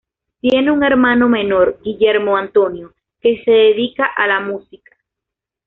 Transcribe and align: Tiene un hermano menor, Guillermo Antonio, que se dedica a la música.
Tiene 0.39 0.71
un 0.71 0.83
hermano 0.83 1.29
menor, 1.29 1.79
Guillermo 1.83 2.35
Antonio, 2.35 2.91
que 3.21 3.39
se 3.45 3.51
dedica 3.51 4.03
a 4.17 4.25
la 4.25 4.39
música. 4.39 4.97